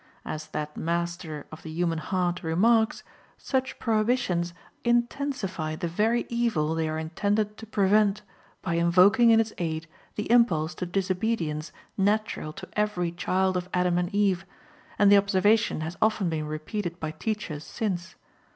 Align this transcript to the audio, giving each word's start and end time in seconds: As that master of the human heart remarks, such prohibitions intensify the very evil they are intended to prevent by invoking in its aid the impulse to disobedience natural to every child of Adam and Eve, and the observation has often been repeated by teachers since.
As 0.25 0.47
that 0.47 0.75
master 0.75 1.45
of 1.51 1.61
the 1.61 1.69
human 1.69 1.99
heart 1.99 2.41
remarks, 2.41 3.03
such 3.37 3.77
prohibitions 3.77 4.51
intensify 4.83 5.75
the 5.75 5.87
very 5.87 6.25
evil 6.27 6.73
they 6.73 6.89
are 6.89 6.97
intended 6.97 7.55
to 7.57 7.67
prevent 7.67 8.23
by 8.63 8.73
invoking 8.73 9.29
in 9.29 9.39
its 9.39 9.53
aid 9.59 9.85
the 10.15 10.31
impulse 10.31 10.73
to 10.73 10.87
disobedience 10.87 11.71
natural 11.99 12.51
to 12.53 12.67
every 12.73 13.11
child 13.11 13.55
of 13.55 13.69
Adam 13.75 13.99
and 13.99 14.09
Eve, 14.11 14.43
and 14.97 15.11
the 15.11 15.17
observation 15.17 15.81
has 15.81 15.95
often 16.01 16.29
been 16.29 16.47
repeated 16.47 16.99
by 16.99 17.11
teachers 17.11 17.63
since. 17.63 18.15